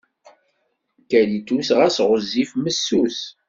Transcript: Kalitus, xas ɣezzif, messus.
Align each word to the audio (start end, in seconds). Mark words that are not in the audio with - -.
Kalitus, 1.09 1.67
xas 1.77 1.97
ɣezzif, 2.09 2.49
messus. 2.63 3.19